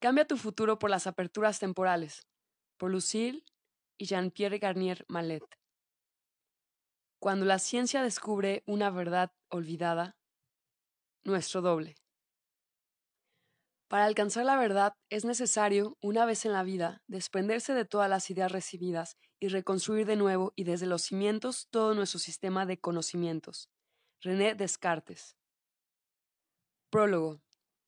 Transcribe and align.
Cambia 0.00 0.26
tu 0.26 0.36
futuro 0.36 0.78
por 0.78 0.90
las 0.90 1.08
aperturas 1.08 1.58
temporales, 1.58 2.28
por 2.76 2.90
Lucille 2.92 3.44
y 3.98 4.06
Jean-Pierre 4.06 4.58
Garnier 4.58 5.04
Mallet. 5.08 5.42
Cuando 7.20 7.44
la 7.44 7.58
ciencia 7.58 8.00
descubre 8.04 8.62
una 8.64 8.90
verdad 8.90 9.32
olvidada, 9.50 10.16
nuestro 11.24 11.62
doble. 11.62 11.96
Para 13.88 14.04
alcanzar 14.04 14.44
la 14.44 14.56
verdad 14.56 14.92
es 15.10 15.24
necesario, 15.24 15.96
una 16.00 16.26
vez 16.26 16.44
en 16.44 16.52
la 16.52 16.62
vida, 16.62 17.02
desprenderse 17.08 17.74
de 17.74 17.84
todas 17.84 18.08
las 18.08 18.30
ideas 18.30 18.52
recibidas 18.52 19.16
y 19.40 19.48
reconstruir 19.48 20.06
de 20.06 20.14
nuevo 20.14 20.52
y 20.54 20.62
desde 20.62 20.86
los 20.86 21.02
cimientos 21.02 21.66
todo 21.70 21.94
nuestro 21.94 22.20
sistema 22.20 22.66
de 22.66 22.78
conocimientos. 22.78 23.68
René 24.20 24.54
Descartes. 24.54 25.36
Prólogo. 26.90 27.40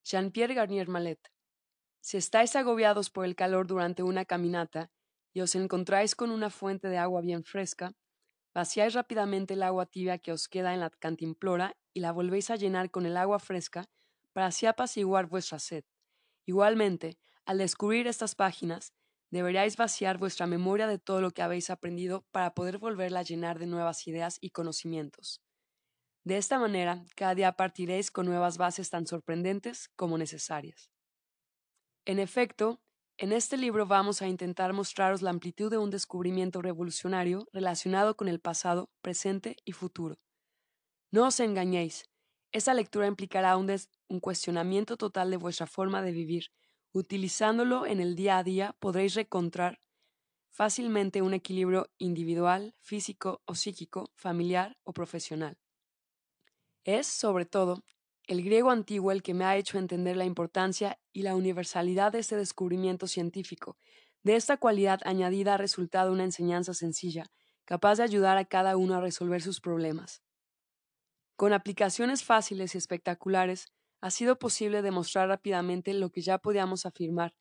Jean-Pierre 0.02 0.54
Garnier 0.54 0.88
Mallet. 0.88 1.20
Si 2.00 2.16
estáis 2.16 2.56
agobiados 2.56 3.10
por 3.10 3.24
el 3.24 3.36
calor 3.36 3.66
durante 3.66 4.02
una 4.02 4.24
caminata 4.24 4.90
y 5.32 5.40
os 5.42 5.54
encontráis 5.54 6.14
con 6.14 6.30
una 6.30 6.50
fuente 6.50 6.88
de 6.88 6.98
agua 6.98 7.20
bien 7.20 7.44
fresca, 7.44 7.92
vaciáis 8.54 8.94
rápidamente 8.94 9.54
el 9.54 9.62
agua 9.62 9.86
tibia 9.86 10.18
que 10.18 10.32
os 10.32 10.48
queda 10.48 10.74
en 10.74 10.80
la 10.80 10.90
cantimplora 10.90 11.76
y 11.94 12.00
la 12.00 12.12
volvéis 12.12 12.50
a 12.50 12.56
llenar 12.56 12.90
con 12.90 13.06
el 13.06 13.16
agua 13.16 13.38
fresca 13.38 13.86
para 14.32 14.46
así 14.46 14.66
apaciguar 14.66 15.26
vuestra 15.26 15.58
sed. 15.58 15.84
Igualmente, 16.46 17.18
al 17.44 17.58
descubrir 17.58 18.06
estas 18.06 18.34
páginas, 18.34 18.92
deberíais 19.30 19.76
vaciar 19.76 20.18
vuestra 20.18 20.46
memoria 20.46 20.86
de 20.86 20.98
todo 20.98 21.20
lo 21.20 21.30
que 21.30 21.42
habéis 21.42 21.70
aprendido 21.70 22.26
para 22.32 22.54
poder 22.54 22.78
volverla 22.78 23.20
a 23.20 23.24
llenar 23.24 23.58
de 23.58 23.66
nuevas 23.66 24.06
ideas 24.06 24.38
y 24.40 24.50
conocimientos. 24.50 25.42
De 26.24 26.36
esta 26.38 26.58
manera, 26.58 27.04
cada 27.16 27.34
día 27.34 27.52
partiréis 27.52 28.10
con 28.10 28.26
nuevas 28.26 28.58
bases 28.58 28.90
tan 28.90 29.06
sorprendentes 29.06 29.88
como 29.96 30.18
necesarias. 30.18 30.89
En 32.06 32.18
efecto, 32.18 32.80
en 33.18 33.32
este 33.32 33.58
libro 33.58 33.86
vamos 33.86 34.22
a 34.22 34.28
intentar 34.28 34.72
mostraros 34.72 35.20
la 35.20 35.30
amplitud 35.30 35.70
de 35.70 35.76
un 35.76 35.90
descubrimiento 35.90 36.62
revolucionario 36.62 37.46
relacionado 37.52 38.16
con 38.16 38.28
el 38.28 38.40
pasado, 38.40 38.90
presente 39.02 39.56
y 39.64 39.72
futuro. 39.72 40.18
No 41.10 41.26
os 41.26 41.38
engañéis, 41.40 42.08
esa 42.52 42.72
lectura 42.72 43.06
implicará 43.06 43.56
un, 43.56 43.70
un 44.08 44.20
cuestionamiento 44.20 44.96
total 44.96 45.30
de 45.30 45.36
vuestra 45.36 45.66
forma 45.66 46.02
de 46.02 46.12
vivir. 46.12 46.46
Utilizándolo 46.92 47.86
en 47.86 48.00
el 48.00 48.16
día 48.16 48.38
a 48.38 48.42
día 48.44 48.74
podréis 48.80 49.16
encontrar 49.16 49.80
fácilmente 50.50 51.22
un 51.22 51.34
equilibrio 51.34 51.90
individual, 51.98 52.74
físico 52.80 53.42
o 53.44 53.54
psíquico, 53.54 54.10
familiar 54.16 54.78
o 54.82 54.92
profesional. 54.92 55.58
Es, 56.84 57.06
sobre 57.06 57.44
todo, 57.44 57.84
el 58.26 58.42
griego 58.44 58.70
antiguo 58.70 59.12
el 59.12 59.22
que 59.22 59.34
me 59.34 59.44
ha 59.44 59.56
hecho 59.56 59.78
entender 59.78 60.16
la 60.16 60.24
importancia 60.24 60.98
y 61.12 61.22
la 61.22 61.34
universalidad 61.34 62.12
de 62.12 62.20
este 62.20 62.36
descubrimiento 62.36 63.06
científico. 63.06 63.76
De 64.22 64.36
esta 64.36 64.56
cualidad 64.56 65.00
añadida 65.04 65.54
ha 65.54 65.58
resultado 65.58 66.12
una 66.12 66.24
enseñanza 66.24 66.74
sencilla, 66.74 67.26
capaz 67.64 67.96
de 67.96 68.04
ayudar 68.04 68.36
a 68.36 68.44
cada 68.44 68.76
uno 68.76 68.94
a 68.94 69.00
resolver 69.00 69.42
sus 69.42 69.60
problemas. 69.60 70.22
Con 71.36 71.52
aplicaciones 71.52 72.22
fáciles 72.22 72.74
y 72.74 72.78
espectaculares, 72.78 73.72
ha 74.00 74.10
sido 74.10 74.38
posible 74.38 74.82
demostrar 74.82 75.28
rápidamente 75.28 75.94
lo 75.94 76.10
que 76.10 76.20
ya 76.20 76.38
podíamos 76.38 76.86
afirmar, 76.86 77.34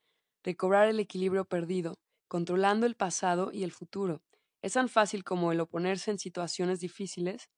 recobrar 0.44 0.88
el 0.88 1.00
equilibrio 1.00 1.46
perdido, 1.46 2.00
controlando 2.28 2.86
el 2.86 2.96
pasado 2.96 3.52
y 3.52 3.64
el 3.64 3.72
futuro. 3.72 4.22
Es 4.62 4.74
tan 4.74 4.90
fácil 4.90 5.24
como 5.24 5.52
el 5.52 5.60
oponerse 5.60 6.12
en 6.12 6.20
situaciones 6.20 6.80
difíciles, 6.80 7.50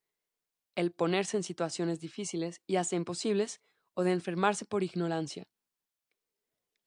el 0.75 0.91
ponerse 0.91 1.38
en 1.38 1.44
situaciones 1.44 2.00
difíciles 2.00 2.61
y 2.67 2.77
hasta 2.77 2.95
imposibles, 2.95 3.61
o 3.94 4.03
de 4.03 4.11
enfermarse 4.11 4.66
por 4.66 4.83
ignorancia. 4.83 5.44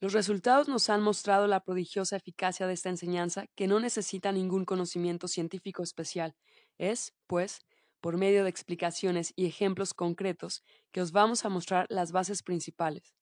Los 0.01 0.13
resultados 0.13 0.69
nos 0.69 0.91
han 0.91 1.03
mostrado 1.03 1.47
la 1.47 1.61
prodigiosa 1.61 2.17
eficacia 2.17 2.67
de 2.67 2.75
esta 2.75 2.91
enseñanza 2.91 3.47
que 3.55 3.67
no 3.67 3.81
necesita 3.81 4.33
ningún 4.33 4.65
conocimiento 4.65 5.29
científico 5.29 5.83
especial. 5.83 6.35
Es, 6.79 7.15
pues, 7.27 7.61
por 8.01 8.19
medio 8.19 8.45
de 8.45 8.51
explicaciones 8.51 9.33
y 9.35 9.47
ejemplos 9.47 9.95
concretos 9.95 10.63
que 10.93 11.01
os 11.01 11.13
vamos 11.13 11.45
a 11.45 11.49
mostrar 11.49 11.87
las 11.89 12.13
bases 12.13 12.43
principales. 12.43 13.15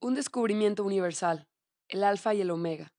Un 0.00 0.14
descubrimiento 0.14 0.84
universal, 0.84 1.48
el 1.88 2.04
alfa 2.04 2.32
y 2.34 2.42
el 2.42 2.50
omega. 2.50 2.92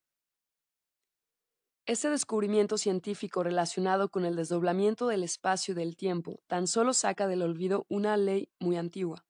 Este 1.86 2.10
descubrimiento 2.10 2.78
científico 2.78 3.44
relacionado 3.44 4.10
con 4.10 4.26
el 4.26 4.36
desdoblamiento 4.36 5.08
del 5.08 5.24
espacio 5.24 5.74
y 5.74 5.76
del 5.76 5.96
tiempo 5.96 6.40
tan 6.48 6.68
solo 6.68 6.94
saca 6.94 7.28
del 7.28 7.42
olvido 7.42 7.86
una 7.90 8.18
ley 8.18 8.50
muy 8.60 8.78
antigua. 8.78 9.26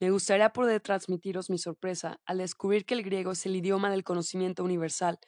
Me 0.00 0.10
gustaría 0.10 0.50
poder 0.50 0.80
transmitiros 0.80 1.50
mi 1.50 1.58
sorpresa 1.58 2.20
al 2.26 2.38
descubrir 2.38 2.84
que 2.84 2.94
el 2.94 3.02
griego 3.02 3.32
es 3.32 3.46
el 3.46 3.56
idioma 3.56 3.90
del 3.90 4.04
conocimiento 4.04 4.64
universal, 4.64 5.18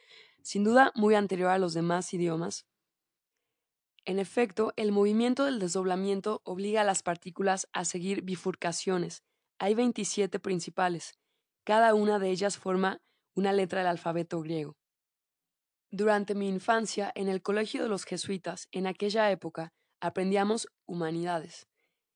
sin 0.43 0.65
duda 0.65 0.93
muy 0.95 1.15
anterior 1.15 1.51
a 1.51 1.59
los 1.59 1.73
demás 1.73 2.13
idiomas, 2.13 2.67
en 4.09 4.21
efecto, 4.21 4.73
el 4.77 4.93
movimiento 4.93 5.45
del 5.45 5.59
desdoblamiento 5.59 6.41
obliga 6.45 6.83
a 6.83 6.85
las 6.85 7.03
partículas 7.03 7.67
a 7.73 7.85
seguir 7.85 8.23
bifurcaciones. 8.23 9.25
Hay 9.59 9.75
27 9.75 10.39
principales. 10.39 11.19
Cada 11.65 11.93
una 11.93 12.21
de 12.21 12.31
ellas 12.31 12.57
forma 12.57 13.01
una 13.35 13.53
letra 13.53 13.81
del 13.81 13.89
alfabeto 13.89 14.41
griego. 14.41 14.77
Durante 15.99 16.35
mi 16.35 16.47
infancia, 16.47 17.11
en 17.15 17.31
el 17.31 17.41
colegio 17.41 17.83
de 17.83 17.89
los 17.89 18.05
jesuitas, 18.05 18.69
en 18.71 18.87
aquella 18.87 19.31
época, 19.31 19.73
aprendíamos 19.99 20.69
humanidades. 20.85 21.69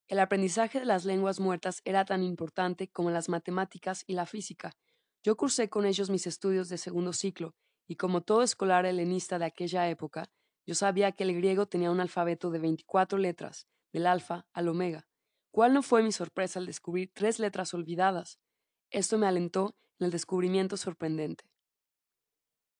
El 0.06 0.18
aprendizaje 0.18 0.80
de 0.80 0.84
las 0.84 1.06
lenguas 1.06 1.40
muertas 1.40 1.80
era 1.86 2.04
tan 2.04 2.22
importante 2.22 2.88
como 2.88 3.10
las 3.10 3.30
matemáticas 3.30 4.04
y 4.06 4.12
la 4.12 4.26
física. 4.26 4.76
Yo 5.22 5.34
cursé 5.38 5.70
con 5.70 5.86
ellos 5.86 6.10
mis 6.10 6.26
estudios 6.26 6.68
de 6.68 6.76
segundo 6.76 7.14
ciclo, 7.14 7.54
y 7.88 7.96
como 7.96 8.20
todo 8.20 8.42
escolar 8.42 8.84
helenista 8.84 9.38
de 9.38 9.46
aquella 9.46 9.88
época, 9.88 10.30
yo 10.66 10.74
sabía 10.74 11.12
que 11.12 11.24
el 11.24 11.34
griego 11.34 11.64
tenía 11.64 11.90
un 11.90 12.00
alfabeto 12.00 12.50
de 12.50 12.58
24 12.58 13.16
letras, 13.16 13.66
del 13.94 14.06
alfa 14.06 14.46
al 14.52 14.68
omega. 14.68 15.08
¿Cuál 15.52 15.72
no 15.72 15.82
fue 15.82 16.02
mi 16.02 16.12
sorpresa 16.12 16.58
al 16.58 16.66
descubrir 16.66 17.12
tres 17.14 17.38
letras 17.38 17.72
olvidadas? 17.72 18.40
Esto 18.90 19.16
me 19.16 19.26
alentó 19.26 19.74
en 19.98 20.04
el 20.04 20.10
descubrimiento 20.10 20.76
sorprendente. 20.76 21.50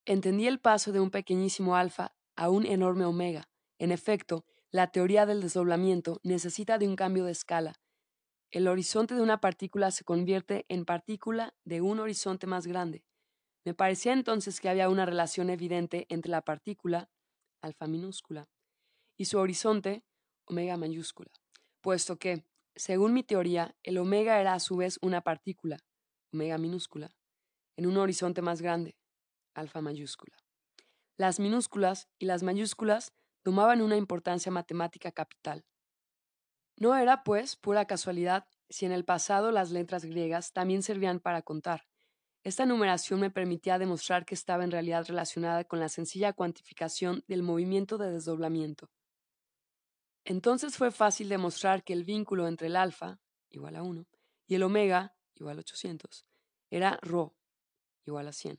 Entendí 0.07 0.47
el 0.47 0.61
paso 0.61 0.93
de 0.93 1.01
un 1.01 1.11
pequeñísimo 1.11 1.77
alfa 1.77 2.15
a 2.37 2.49
un 2.51 2.67
enorme 2.67 3.05
omega. 3.05 3.49
En 3.79 3.93
efecto, 3.93 4.45
la 4.71 4.91
teoría 4.93 5.27
del 5.27 5.41
desdoblamiento 5.41 6.21
necesita 6.23 6.79
de 6.79 6.89
un 6.89 6.97
cambio 6.97 7.25
de 7.25 7.33
escala. 7.33 7.81
El 8.51 8.67
horizonte 8.67 9.15
de 9.15 9.21
una 9.21 9.41
partícula 9.41 9.91
se 9.91 10.05
convierte 10.05 10.65
en 10.69 10.85
partícula 10.85 11.55
de 11.65 11.81
un 11.81 12.01
horizonte 12.01 12.47
más 12.47 12.67
grande. 12.67 13.05
Me 13.65 13.75
parecía 13.75 14.13
entonces 14.13 14.61
que 14.61 14.69
había 14.69 14.89
una 14.89 15.07
relación 15.07 15.51
evidente 15.51 16.07
entre 16.09 16.31
la 16.31 16.43
partícula 16.43 17.11
alfa 17.61 17.87
minúscula, 17.87 18.49
y 19.17 19.27
su 19.27 19.39
horizonte, 19.39 20.03
omega 20.47 20.77
mayúscula, 20.77 21.31
puesto 21.81 22.19
que, 22.19 22.47
según 22.75 23.13
mi 23.13 23.23
teoría, 23.23 23.77
el 23.83 23.99
omega 23.99 24.41
era 24.41 24.55
a 24.55 24.61
su 24.61 24.77
vez 24.77 24.99
una 25.03 25.21
partícula, 25.21 25.79
omega 26.33 26.59
minúscula, 26.59 27.11
en 27.77 27.87
un 27.87 27.99
horizonte 27.99 28.41
más 28.43 28.63
grande, 28.63 28.97
alfa 29.61 29.81
mayúscula. 29.81 30.37
Las 31.17 31.39
minúsculas 31.39 32.09
y 32.19 32.27
las 32.27 32.43
mayúsculas 32.43 33.13
tomaban 33.43 33.83
una 33.83 33.97
importancia 33.97 34.51
matemática 34.51 35.13
capital. 35.13 35.65
No 36.77 36.97
era, 36.97 37.23
pues, 37.23 37.57
pura 37.57 37.85
casualidad 37.87 38.49
si 38.69 38.87
en 38.87 38.93
el 38.93 39.05
pasado 39.05 39.53
las 39.53 39.71
letras 39.71 40.05
griegas 40.05 40.53
también 40.53 40.83
servían 40.83 41.21
para 41.21 41.43
contar, 41.43 41.87
esta 42.43 42.65
numeración 42.65 43.21
me 43.21 43.31
permitía 43.31 43.79
demostrar 43.79 44.25
que 44.25 44.35
estaba 44.35 44.65
en 44.65 44.71
realidad 44.71 45.05
relacionada 45.07 45.65
con 45.65 45.79
la 45.79 45.91
sencilla 45.91 46.33
cuantificación 46.33 47.23
del 47.29 47.43
movimiento 47.43 47.99
de 47.99 48.11
desdoblamiento. 48.11 48.91
Entonces 50.25 50.77
fue 50.77 50.91
fácil 50.91 51.29
demostrar 51.29 51.85
que 51.85 51.93
el 51.93 52.05
vínculo 52.05 52.49
entre 52.49 52.69
el 52.69 52.77
alfa, 52.77 53.21
igual 53.51 53.77
a 53.77 53.83
1, 53.83 54.07
y 54.47 54.55
el 54.55 54.63
omega, 54.63 55.15
igual 55.35 55.59
a 55.59 55.61
800, 55.61 56.27
era 56.71 56.99
rho, 57.03 57.37
igual 58.07 58.29
a 58.29 58.33
100, 58.33 58.59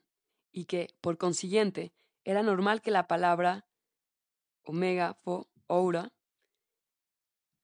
y 0.51 0.65
que, 0.65 0.87
por 1.01 1.17
consiguiente, 1.17 1.93
era 2.23 2.43
normal 2.43 2.81
que 2.81 2.91
la 2.91 3.07
palabra 3.07 3.67
omega, 4.63 5.13
fo, 5.23 5.49
oura, 5.67 6.13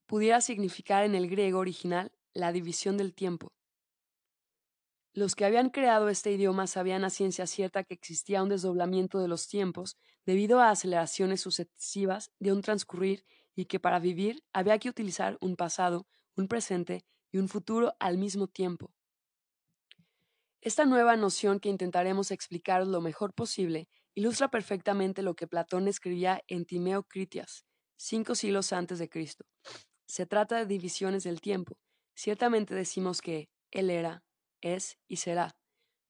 pudiera 0.06 0.42
significar 0.42 1.04
en 1.04 1.16
el 1.16 1.30
griego 1.30 1.60
original 1.60 2.12
la 2.34 2.52
división 2.52 2.98
del 2.98 3.14
tiempo, 3.14 3.54
los 5.18 5.34
que 5.34 5.46
habían 5.46 5.72
creado 5.72 6.10
este 6.10 6.32
idioma 6.32 6.68
sabían 6.68 7.04
a 7.04 7.10
ciencia 7.10 7.48
cierta 7.48 7.84
que 7.84 7.96
existía 7.96 8.44
un 8.44 8.50
desdoblamiento 8.50 9.20
de 9.20 9.28
los 9.28 9.48
tiempos 9.48 9.98
debido 10.28 10.60
a 10.60 10.70
aceleraciones 10.70 11.42
sucesivas 11.42 12.32
de 12.38 12.52
un 12.54 12.62
transcurrir 12.62 13.26
y 13.56 13.66
que 13.66 13.80
para 13.80 13.98
vivir 13.98 14.44
había 14.54 14.78
que 14.78 14.90
utilizar 14.90 15.40
un 15.42 15.56
pasado, 15.56 16.06
un 16.36 16.48
presente 16.48 17.04
y 17.32 17.40
un 17.40 17.50
futuro 17.50 17.96
al 18.00 18.20
mismo 18.20 18.48
tiempo. 18.48 18.94
Esta 20.62 20.86
nueva 20.86 21.16
noción 21.16 21.60
que 21.60 21.70
intentaremos 21.70 22.32
explicar 22.32 22.86
lo 22.88 23.02
mejor 23.02 23.34
posible 23.34 23.88
ilustra 24.16 24.50
perfectamente 24.50 25.22
lo 25.22 25.36
que 25.36 25.48
Platón 25.48 25.88
escribía 25.88 26.42
en 26.48 26.66
Timeo 26.66 27.04
Critias, 27.04 27.66
cinco 27.96 28.34
siglos 28.34 28.74
antes 28.74 28.98
de 28.98 29.10
Cristo. 29.10 29.46
Se 30.08 30.26
trata 30.26 30.58
de 30.58 30.66
divisiones 30.66 31.24
del 31.24 31.42
tiempo. 31.42 31.78
Ciertamente 32.16 32.74
decimos 32.74 33.22
que 33.22 33.50
él 33.72 33.90
era, 33.90 34.24
es 34.62 34.98
y 35.08 35.18
será. 35.18 35.56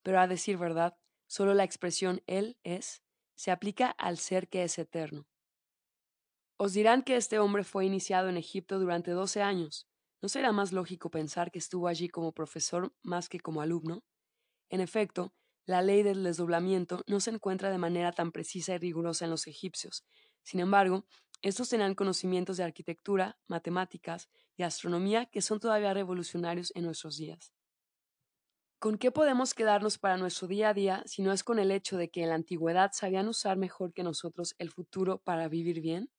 pero 0.04 0.20
a 0.22 0.28
decir 0.28 0.58
verdad, 0.58 0.96
solo 1.28 1.54
la 1.54 1.66
expresión 1.66 2.22
Él 2.28 2.58
es 2.64 3.04
se 3.36 3.52
aplica 3.52 3.90
al 3.90 4.18
ser 4.18 4.48
que 4.48 4.64
es 4.64 4.80
eterno. 4.80 5.28
Os 6.58 6.74
dirán 6.74 7.04
que 7.04 7.18
este 7.18 7.40
hombre 7.40 7.64
fue 7.64 7.86
iniciado 7.86 8.30
en 8.30 8.38
Egipto 8.38 8.80
durante 8.80 9.12
doce 9.12 9.42
años. 9.42 9.86
¿No 10.22 10.30
será 10.30 10.52
más 10.54 10.72
lógico 10.72 11.12
pensar 11.12 11.52
que 11.52 11.60
estuvo 11.60 11.88
allí 11.88 12.08
como 12.08 12.32
profesor 12.32 12.96
más 13.04 13.30
que 13.30 13.40
como 13.40 13.62
alumno? 13.62 14.04
En 14.70 14.80
efecto, 14.82 15.34
la 15.66 15.82
ley 15.82 16.04
del 16.04 16.24
desdoblamiento 16.24 17.04
no 17.08 17.20
se 17.20 17.32
encuentra 17.32 17.70
de 17.70 17.78
manera 17.78 18.14
tan 18.14 18.32
precisa 18.32 18.76
y 18.76 18.78
rigurosa 18.78 19.26
en 19.26 19.32
los 19.32 19.46
egipcios. 19.48 20.06
Sin 20.44 20.60
embargo, 20.62 21.06
estos 21.42 21.68
tenían 21.70 21.96
conocimientos 21.96 22.56
de 22.58 22.64
arquitectura, 22.64 23.40
matemáticas 23.48 24.30
y 24.56 24.64
astronomía 24.64 25.26
que 25.26 25.42
son 25.42 25.60
todavía 25.60 25.94
revolucionarios 25.94 26.72
en 26.76 26.86
nuestros 26.86 27.18
días. 27.18 27.54
¿Con 28.80 28.98
qué 28.98 29.12
podemos 29.12 29.54
quedarnos 29.54 30.00
para 30.00 30.18
nuestro 30.18 30.48
día 30.48 30.70
a 30.70 30.74
día 30.74 31.04
si 31.06 31.22
no 31.22 31.32
es 31.32 31.44
con 31.44 31.60
el 31.60 31.70
hecho 31.70 31.96
de 31.96 32.10
que 32.10 32.24
en 32.24 32.30
la 32.30 32.36
antigüedad 32.36 32.90
sabían 32.92 33.28
usar 33.28 33.56
mejor 33.56 33.94
que 33.94 34.02
nosotros 34.02 34.56
el 34.58 34.72
futuro 34.72 35.20
para 35.22 35.48
vivir 35.48 35.80
bien? 35.80 36.10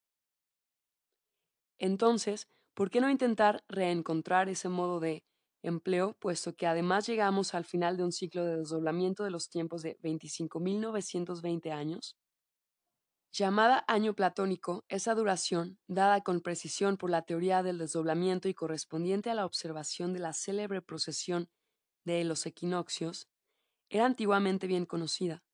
Entonces, 1.78 2.48
¿por 2.74 2.90
qué 2.90 3.00
no 3.00 3.10
intentar 3.10 3.64
reencontrar 3.68 4.48
ese 4.48 4.68
modo 4.68 5.00
de 5.00 5.24
empleo, 5.62 6.16
puesto 6.20 6.54
que 6.56 6.66
además 6.66 7.06
llegamos 7.06 7.54
al 7.54 7.64
final 7.64 7.96
de 7.96 8.04
un 8.04 8.12
ciclo 8.12 8.44
de 8.44 8.58
desdoblamiento 8.58 9.24
de 9.24 9.30
los 9.30 9.48
tiempos 9.50 9.82
de 9.82 9.98
25.920 10.00 11.70
años? 11.72 12.16
Llamada 13.32 13.84
año 13.88 14.14
platónico, 14.14 14.84
esa 14.88 15.14
duración, 15.14 15.78
dada 15.86 16.22
con 16.22 16.40
precisión 16.40 16.96
por 16.96 17.10
la 17.10 17.22
teoría 17.22 17.62
del 17.62 17.78
desdoblamiento 17.78 18.48
y 18.48 18.54
correspondiente 18.54 19.30
a 19.30 19.34
la 19.34 19.46
observación 19.46 20.12
de 20.12 20.20
la 20.20 20.32
célebre 20.32 20.82
procesión 20.82 21.48
de 22.04 22.24
los 22.24 22.46
equinoccios, 22.46 23.28
era 23.90 24.06
antiguamente 24.06 24.66
bien 24.66 24.86
conocida. 24.86 25.44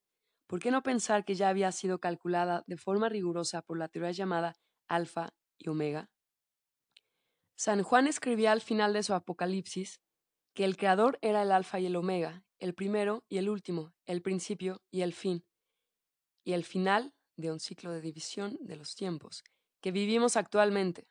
¿Por 0.48 0.60
qué 0.60 0.70
no 0.70 0.82
pensar 0.84 1.24
que 1.24 1.36
ya 1.36 1.50
había 1.50 1.72
sido 1.72 2.00
calculada 2.00 2.64
de 2.66 2.78
forma 2.78 3.08
rigurosa 3.10 3.62
por 3.62 3.78
la 3.78 3.88
teoría 3.88 4.12
llamada 4.12 4.54
alfa 4.88 5.34
y 5.58 5.68
omega? 5.70 6.13
San 7.56 7.82
Juan 7.82 8.08
escribía 8.08 8.52
al 8.52 8.60
final 8.60 8.92
de 8.92 9.02
su 9.02 9.14
Apocalipsis 9.14 10.00
que 10.54 10.64
el 10.64 10.76
Creador 10.76 11.18
era 11.22 11.42
el 11.42 11.52
alfa 11.52 11.78
y 11.78 11.86
el 11.86 11.96
omega, 11.96 12.44
el 12.58 12.74
primero 12.74 13.24
y 13.28 13.38
el 13.38 13.48
último, 13.48 13.94
el 14.06 14.22
principio 14.22 14.82
y 14.90 15.02
el 15.02 15.12
fin, 15.12 15.44
y 16.44 16.52
el 16.52 16.64
final 16.64 17.14
de 17.36 17.52
un 17.52 17.60
ciclo 17.60 17.92
de 17.92 18.00
división 18.00 18.58
de 18.60 18.76
los 18.76 18.94
tiempos 18.94 19.44
que 19.80 19.92
vivimos 19.92 20.36
actualmente. 20.36 21.06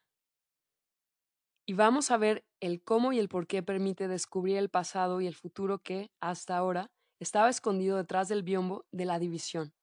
Y 1.65 1.73
vamos 1.73 2.11
a 2.11 2.17
ver 2.17 2.45
el 2.59 2.83
cómo 2.83 3.13
y 3.13 3.19
el 3.19 3.29
por 3.29 3.47
qué 3.47 3.63
permite 3.63 4.07
descubrir 4.07 4.57
el 4.57 4.69
pasado 4.69 5.21
y 5.21 5.27
el 5.27 5.35
futuro 5.35 5.79
que, 5.79 6.11
hasta 6.19 6.57
ahora, 6.57 6.91
estaba 7.19 7.49
escondido 7.49 7.97
detrás 7.97 8.27
del 8.27 8.43
biombo 8.43 8.85
de 8.91 9.05
la 9.05 9.19
división. 9.19 9.73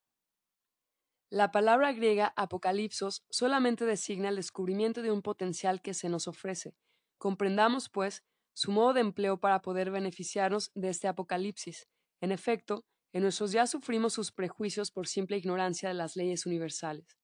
La 1.32 1.52
palabra 1.52 1.92
griega 1.92 2.32
apocalipsos 2.34 3.24
solamente 3.30 3.84
designa 3.84 4.30
el 4.30 4.36
descubrimiento 4.36 5.00
de 5.00 5.12
un 5.12 5.22
potencial 5.22 5.80
que 5.80 5.94
se 5.94 6.08
nos 6.08 6.26
ofrece. 6.26 6.74
Comprendamos, 7.18 7.88
pues, 7.88 8.24
su 8.52 8.72
modo 8.72 8.94
de 8.94 9.02
empleo 9.02 9.38
para 9.38 9.62
poder 9.62 9.92
beneficiarnos 9.92 10.72
de 10.74 10.88
este 10.88 11.06
apocalipsis. 11.06 11.88
En 12.20 12.32
efecto, 12.32 12.84
en 13.12 13.22
nuestros 13.22 13.52
días 13.52 13.70
sufrimos 13.70 14.12
sus 14.12 14.32
prejuicios 14.32 14.90
por 14.90 15.06
simple 15.06 15.36
ignorancia 15.36 15.88
de 15.88 15.94
las 15.94 16.16
leyes 16.16 16.46
universales. 16.46 17.16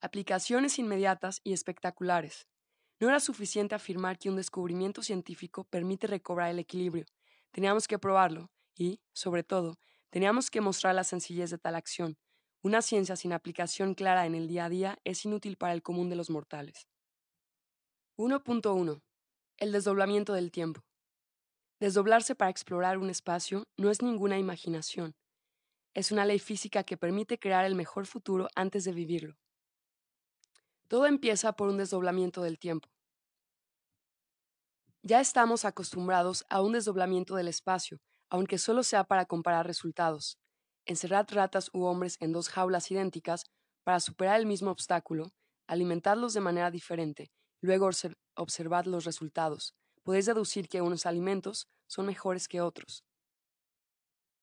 Aplicaciones 0.00 0.76
inmediatas 0.80 1.40
y 1.44 1.52
espectaculares. 1.52 2.48
No 2.98 3.08
era 3.08 3.20
suficiente 3.20 3.76
afirmar 3.76 4.18
que 4.18 4.30
un 4.30 4.36
descubrimiento 4.36 5.02
científico 5.02 5.62
permite 5.62 6.08
recobrar 6.08 6.50
el 6.50 6.58
equilibrio. 6.58 7.06
Teníamos 7.52 7.86
que 7.86 8.00
probarlo 8.00 8.50
y, 8.74 9.00
sobre 9.12 9.44
todo, 9.44 9.78
teníamos 10.10 10.50
que 10.50 10.60
mostrar 10.60 10.96
la 10.96 11.04
sencillez 11.04 11.50
de 11.50 11.58
tal 11.58 11.76
acción. 11.76 12.18
Una 12.66 12.82
ciencia 12.82 13.14
sin 13.14 13.32
aplicación 13.32 13.94
clara 13.94 14.26
en 14.26 14.34
el 14.34 14.48
día 14.48 14.64
a 14.64 14.68
día 14.68 14.98
es 15.04 15.24
inútil 15.24 15.56
para 15.56 15.72
el 15.72 15.84
común 15.84 16.10
de 16.10 16.16
los 16.16 16.30
mortales. 16.30 16.88
1.1. 18.18 19.02
El 19.58 19.70
desdoblamiento 19.70 20.32
del 20.32 20.50
tiempo. 20.50 20.80
Desdoblarse 21.78 22.34
para 22.34 22.50
explorar 22.50 22.98
un 22.98 23.08
espacio 23.08 23.68
no 23.76 23.88
es 23.88 24.02
ninguna 24.02 24.36
imaginación. 24.40 25.14
Es 25.94 26.10
una 26.10 26.24
ley 26.24 26.40
física 26.40 26.82
que 26.82 26.96
permite 26.96 27.38
crear 27.38 27.64
el 27.64 27.76
mejor 27.76 28.04
futuro 28.04 28.48
antes 28.56 28.82
de 28.82 28.90
vivirlo. 28.90 29.36
Todo 30.88 31.06
empieza 31.06 31.52
por 31.52 31.68
un 31.68 31.76
desdoblamiento 31.76 32.42
del 32.42 32.58
tiempo. 32.58 32.88
Ya 35.02 35.20
estamos 35.20 35.64
acostumbrados 35.64 36.44
a 36.50 36.62
un 36.62 36.72
desdoblamiento 36.72 37.36
del 37.36 37.46
espacio, 37.46 38.00
aunque 38.28 38.58
solo 38.58 38.82
sea 38.82 39.04
para 39.04 39.24
comparar 39.24 39.68
resultados. 39.68 40.36
Encerrar 40.86 41.26
ratas 41.30 41.70
u 41.74 41.84
hombres 41.84 42.16
en 42.20 42.32
dos 42.32 42.48
jaulas 42.48 42.90
idénticas 42.90 43.44
para 43.84 44.00
superar 44.00 44.40
el 44.40 44.46
mismo 44.46 44.70
obstáculo, 44.70 45.32
alimentarlos 45.66 46.32
de 46.34 46.40
manera 46.40 46.70
diferente, 46.70 47.30
luego 47.60 47.90
observar 48.36 48.86
los 48.86 49.04
resultados, 49.04 49.74
podéis 50.02 50.26
deducir 50.26 50.68
que 50.68 50.80
unos 50.82 51.04
alimentos 51.06 51.68
son 51.88 52.06
mejores 52.06 52.48
que 52.48 52.60
otros. 52.60 53.04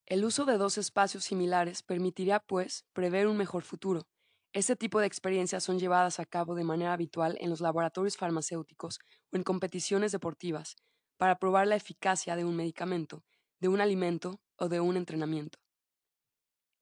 El 0.06 0.24
uso 0.26 0.46
de 0.46 0.58
dos 0.58 0.78
espacios 0.78 1.24
similares 1.26 1.84
permitiría, 1.84 2.40
pues, 2.40 2.86
prever 2.94 3.28
un 3.28 3.38
mejor 3.38 3.64
futuro. 3.64 4.04
Este 4.54 4.76
tipo 4.76 5.00
de 5.00 5.08
experiencias 5.08 5.64
son 5.64 5.80
llevadas 5.80 6.20
a 6.20 6.26
cabo 6.26 6.56
de 6.56 6.64
manera 6.64 6.94
habitual 6.94 7.38
en 7.40 7.50
los 7.50 7.62
laboratorios 7.62 8.18
farmacéuticos 8.18 9.00
o 9.32 9.38
en 9.38 9.44
competiciones 9.44 10.12
deportivas 10.12 10.76
para 11.18 11.40
probar 11.40 11.68
la 11.68 11.76
eficacia 11.76 12.36
de 12.36 12.46
un 12.46 12.56
medicamento, 12.56 13.24
de 13.60 13.70
un 13.70 13.82
alimento 13.82 14.42
o 14.58 14.70
de 14.70 14.80
un 14.82 14.98
entrenamiento. 14.98 15.63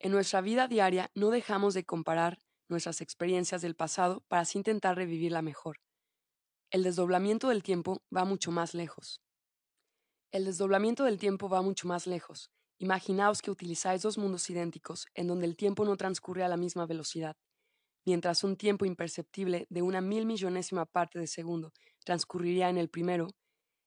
En 0.03 0.11
nuestra 0.11 0.41
vida 0.41 0.67
diaria 0.67 1.11
no 1.13 1.29
dejamos 1.29 1.75
de 1.75 1.85
comparar 1.85 2.39
nuestras 2.67 3.01
experiencias 3.01 3.61
del 3.61 3.75
pasado 3.75 4.23
para 4.27 4.41
así 4.41 4.57
intentar 4.57 4.95
revivirla 4.95 5.43
mejor. 5.43 5.79
El 6.71 6.81
desdoblamiento 6.81 7.49
del 7.49 7.61
tiempo 7.61 8.01
va 8.15 8.25
mucho 8.25 8.49
más 8.49 8.73
lejos. 8.73 9.21
El 10.31 10.45
desdoblamiento 10.45 11.03
del 11.03 11.19
tiempo 11.19 11.49
va 11.49 11.61
mucho 11.61 11.87
más 11.87 12.07
lejos. 12.07 12.49
Imaginaos 12.79 13.43
que 13.43 13.51
utilizáis 13.51 14.01
dos 14.01 14.17
mundos 14.17 14.49
idénticos 14.49 15.05
en 15.13 15.27
donde 15.27 15.45
el 15.45 15.55
tiempo 15.55 15.85
no 15.85 15.95
transcurre 15.97 16.43
a 16.43 16.47
la 16.47 16.57
misma 16.57 16.87
velocidad. 16.87 17.37
Mientras 18.03 18.43
un 18.43 18.57
tiempo 18.57 18.85
imperceptible 18.85 19.67
de 19.69 19.83
una 19.83 20.01
mil 20.01 20.25
millonésima 20.25 20.87
parte 20.87 21.19
de 21.19 21.27
segundo 21.27 21.73
transcurriría 22.03 22.69
en 22.69 22.79
el 22.79 22.89
primero, 22.89 23.27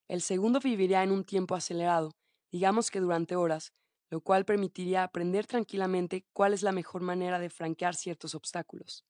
el 0.07 0.23
segundo 0.23 0.61
viviría 0.61 1.03
en 1.03 1.11
un 1.11 1.25
tiempo 1.25 1.57
acelerado, 1.57 2.13
digamos 2.53 2.93
que 2.93 3.01
durante 3.01 3.35
horas, 3.35 3.73
lo 4.15 4.21
cual 4.21 4.45
permitiría 4.45 5.03
aprender 5.03 5.45
tranquilamente 5.45 6.25
cuál 6.33 6.55
es 6.55 6.63
la 6.63 6.71
mejor 6.71 7.03
manera 7.03 7.41
de 7.41 7.51
franquear 7.51 7.97
ciertos 7.97 8.37
obstáculos. 8.37 9.05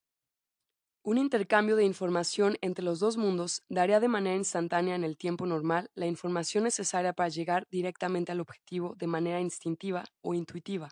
Un 1.03 1.19
intercambio 1.19 1.75
de 1.75 1.83
información 1.83 2.57
entre 2.61 2.83
los 2.83 2.99
dos 2.99 3.15
mundos 3.15 3.61
daría 3.69 3.99
de 3.99 4.07
manera 4.07 4.35
instantánea 4.35 4.95
en 4.95 5.03
el 5.03 5.15
tiempo 5.15 5.45
normal 5.45 5.91
la 5.93 6.07
información 6.07 6.63
necesaria 6.63 7.13
para 7.13 7.29
llegar 7.29 7.67
directamente 7.69 8.31
al 8.31 8.39
objetivo 8.39 8.95
de 8.97 9.05
manera 9.05 9.39
instintiva 9.39 10.05
o 10.21 10.33
intuitiva. 10.33 10.89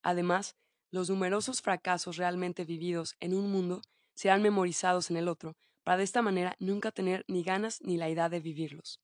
Además, 0.00 0.54
los 0.92 1.10
numerosos 1.10 1.60
fracasos 1.60 2.18
realmente 2.18 2.64
vividos 2.64 3.16
en 3.18 3.34
un 3.34 3.50
mundo 3.50 3.82
serán 4.14 4.42
memorizados 4.42 5.10
en 5.10 5.16
el 5.16 5.26
otro, 5.26 5.56
para 5.82 5.96
de 5.96 6.04
esta 6.04 6.22
manera 6.22 6.54
nunca 6.60 6.92
tener 6.92 7.24
ni 7.26 7.42
ganas 7.42 7.80
ni 7.82 7.96
la 7.96 8.08
idea 8.08 8.28
de 8.28 8.38
vivirlos. 8.38 9.00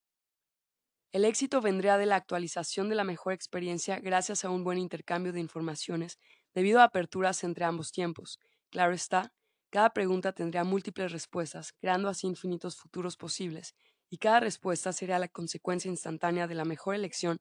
El 1.12 1.24
éxito 1.24 1.60
vendría 1.60 1.98
de 1.98 2.06
la 2.06 2.16
actualización 2.16 2.88
de 2.88 2.94
la 2.94 3.04
mejor 3.04 3.32
experiencia 3.32 3.98
gracias 4.00 4.44
a 4.44 4.50
un 4.50 4.64
buen 4.64 4.78
intercambio 4.78 5.32
de 5.32 5.40
informaciones 5.40 6.18
debido 6.54 6.80
a 6.80 6.84
aperturas 6.84 7.44
entre 7.44 7.64
ambos 7.64 7.92
tiempos. 7.92 8.38
Claro 8.70 8.92
está, 8.92 9.32
cada 9.70 9.90
pregunta 9.90 10.32
tendría 10.32 10.64
múltiples 10.64 11.12
respuestas, 11.12 11.72
creando 11.72 12.08
así 12.08 12.26
infinitos 12.26 12.76
futuros 12.76 13.16
posibles, 13.16 13.74
y 14.10 14.18
cada 14.18 14.40
respuesta 14.40 14.92
sería 14.92 15.18
la 15.18 15.28
consecuencia 15.28 15.90
instantánea 15.90 16.46
de 16.46 16.54
la 16.54 16.64
mejor 16.64 16.94
elección 16.94 17.38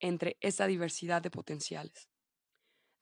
entre 0.00 0.36
esta 0.40 0.66
diversidad 0.66 1.22
de 1.22 1.30
potenciales. 1.30 2.08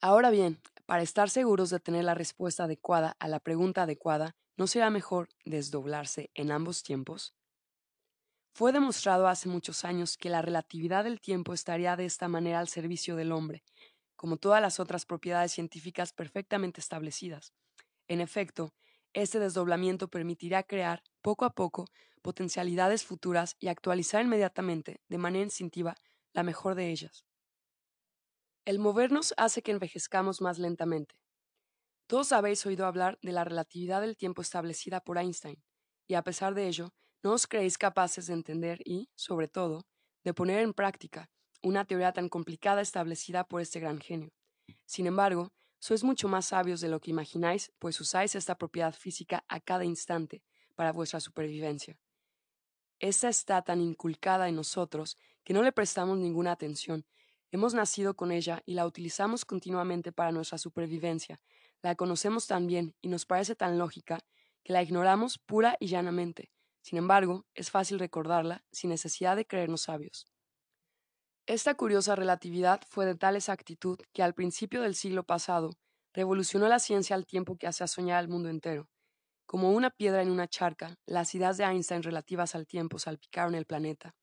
Ahora 0.02 0.30
bien, 0.30 0.61
para 0.87 1.02
estar 1.02 1.30
seguros 1.30 1.71
de 1.71 1.80
tener 1.80 2.04
la 2.04 2.14
respuesta 2.14 2.64
adecuada 2.64 3.16
a 3.18 3.28
la 3.28 3.40
pregunta 3.40 3.85
adecuada, 3.85 4.37
¿no 4.59 4.66
será 4.66 4.90
mejor 4.90 5.28
desdoblarse 5.44 6.30
en 6.35 6.52
ambos 6.52 6.82
tiempos? 6.82 7.35
Fue 8.54 8.71
demostrado 8.71 9.28
hace 9.28 9.49
muchos 9.49 9.85
años 9.85 10.18
que 10.18 10.28
la 10.28 10.42
relatividad 10.42 11.04
del 11.04 11.21
tiempo 11.21 11.54
estaría 11.54 11.97
de 11.97 12.04
esta 12.04 12.28
manera 12.28 12.61
al 12.61 12.68
servicio 12.68 13.16
del 13.16 13.32
hombre, 13.32 13.64
como 14.14 14.37
todas 14.37 14.61
las 14.61 14.78
otras 14.78 15.06
propiedades 15.06 15.52
científicas 15.52 16.12
perfectamente 16.12 16.80
establecidas. 16.80 17.54
En 18.09 18.21
efecto, 18.21 18.75
este 19.14 19.38
desdoblamiento 19.38 20.09
permitirá 20.09 20.64
crear, 20.64 21.02
poco 21.23 21.47
a 21.47 21.54
poco, 21.54 21.87
potencialidades 22.21 23.04
futuras 23.04 23.56
y 23.59 23.68
actualizar 23.68 24.23
inmediatamente, 24.23 25.00
de 25.09 25.18
manera 25.18 25.44
instintiva, 25.44 25.97
la 26.35 26.42
mejor 26.42 26.75
de 26.75 26.90
ellas. 26.90 27.25
El 28.66 28.78
movernos 28.78 29.32
hace 29.38 29.62
que 29.62 29.73
envejezcamos 29.73 30.42
más 30.42 30.59
lentamente. 30.59 31.16
Todos 32.06 32.32
habéis 32.32 32.64
oído 32.66 32.85
hablar 32.85 33.18
de 33.23 33.32
la 33.32 33.44
relatividad 33.44 34.02
del 34.02 34.16
tiempo 34.18 34.42
establecida 34.42 35.00
por 35.00 35.16
Einstein, 35.16 35.62
y 36.06 36.14
a 36.14 36.23
pesar 36.23 36.54
de 36.54 36.68
ello, 36.68 36.92
no 37.22 37.32
os 37.32 37.46
creéis 37.46 37.78
capaces 37.78 38.26
de 38.26 38.34
entender 38.34 38.80
y, 38.84 39.08
sobre 39.14 39.48
todo, 39.48 39.86
de 40.24 40.34
poner 40.34 40.60
en 40.60 40.72
práctica, 40.72 41.30
una 41.62 41.84
teoría 41.84 42.12
tan 42.12 42.28
complicada 42.28 42.80
establecida 42.80 43.44
por 43.44 43.60
este 43.60 43.80
gran 43.80 44.00
genio. 44.00 44.32
Sin 44.84 45.06
embargo, 45.06 45.52
sois 45.78 46.04
mucho 46.04 46.28
más 46.28 46.46
sabios 46.46 46.80
de 46.80 46.88
lo 46.88 47.00
que 47.00 47.10
imagináis, 47.10 47.72
pues 47.78 48.00
usáis 48.00 48.34
esta 48.34 48.56
propiedad 48.56 48.94
física 48.94 49.44
a 49.48 49.60
cada 49.60 49.84
instante 49.84 50.42
para 50.74 50.92
vuestra 50.92 51.20
supervivencia. 51.20 51.98
Esta 52.98 53.28
está 53.28 53.62
tan 53.62 53.80
inculcada 53.80 54.48
en 54.48 54.56
nosotros 54.56 55.18
que 55.44 55.52
no 55.52 55.62
le 55.62 55.72
prestamos 55.72 56.18
ninguna 56.18 56.52
atención. 56.52 57.04
Hemos 57.50 57.74
nacido 57.74 58.14
con 58.14 58.30
ella 58.30 58.62
y 58.64 58.74
la 58.74 58.86
utilizamos 58.86 59.44
continuamente 59.44 60.12
para 60.12 60.30
nuestra 60.30 60.56
supervivencia. 60.56 61.40
La 61.82 61.96
conocemos 61.96 62.46
tan 62.46 62.66
bien 62.66 62.94
y 63.02 63.08
nos 63.08 63.26
parece 63.26 63.56
tan 63.56 63.76
lógica 63.76 64.20
que 64.62 64.72
la 64.72 64.82
ignoramos 64.82 65.38
pura 65.38 65.76
y 65.80 65.88
llanamente. 65.88 66.52
Sin 66.82 66.98
embargo, 66.98 67.46
es 67.54 67.70
fácil 67.70 67.98
recordarla 67.98 68.64
sin 68.70 68.90
necesidad 68.90 69.36
de 69.36 69.46
creernos 69.46 69.82
sabios. 69.82 70.26
Esta 71.46 71.74
curiosa 71.74 72.14
relatividad 72.14 72.80
fue 72.88 73.06
de 73.06 73.14
tal 73.14 73.36
exactitud 73.36 73.98
que 74.12 74.22
al 74.22 74.34
principio 74.34 74.82
del 74.82 74.94
siglo 74.94 75.24
pasado 75.24 75.70
revolucionó 76.12 76.68
la 76.68 76.78
ciencia 76.78 77.16
al 77.16 77.26
tiempo 77.26 77.56
que 77.56 77.66
hacía 77.66 77.86
soñar 77.86 78.18
al 78.18 78.28
mundo 78.28 78.48
entero. 78.48 78.88
Como 79.46 79.72
una 79.72 79.90
piedra 79.90 80.22
en 80.22 80.30
una 80.30 80.48
charca, 80.48 80.96
las 81.06 81.34
ideas 81.34 81.56
de 81.56 81.64
Einstein 81.64 82.02
relativas 82.02 82.54
al 82.54 82.66
tiempo 82.66 82.98
salpicaron 82.98 83.54
el 83.54 83.66
planeta. 83.66 84.14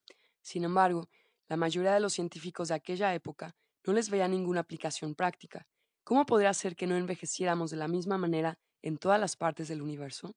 Sin 0.42 0.64
embargo, 0.64 1.10
la 1.48 1.58
mayoría 1.58 1.94
de 1.94 2.00
los 2.00 2.14
científicos 2.14 2.70
de 2.70 2.76
aquella 2.76 3.14
época 3.14 3.56
no 3.86 3.94
les 3.94 4.10
veía 4.10 4.28
ninguna 4.28 4.62
aplicación 4.62 5.16
práctica. 5.16 5.68
¿Cómo 6.04 6.26
podría 6.26 6.54
ser 6.54 6.76
que 6.76 6.88
no 6.88 6.96
envejeciéramos 6.96 7.72
de 7.72 7.78
la 7.78 7.88
misma 7.88 8.18
manera 8.18 8.60
en 8.82 8.98
todas 8.98 9.20
las 9.20 9.36
partes 9.36 9.68
del 9.68 9.82
universo? 9.82 10.36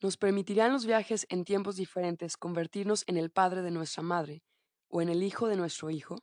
¿Nos 0.00 0.16
permitirían 0.16 0.72
los 0.72 0.86
viajes 0.86 1.26
en 1.28 1.44
tiempos 1.44 1.74
diferentes 1.74 2.36
convertirnos 2.36 3.02
en 3.08 3.16
el 3.16 3.30
padre 3.30 3.62
de 3.62 3.72
nuestra 3.72 4.00
madre 4.02 4.44
o 4.88 5.02
en 5.02 5.08
el 5.08 5.24
hijo 5.24 5.48
de 5.48 5.56
nuestro 5.56 5.90
hijo? 5.90 6.18